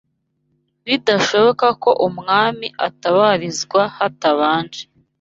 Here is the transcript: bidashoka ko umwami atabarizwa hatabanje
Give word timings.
bidashoka 0.85 1.65
ko 1.83 1.89
umwami 2.07 2.67
atabarizwa 2.87 3.81
hatabanje 3.97 4.81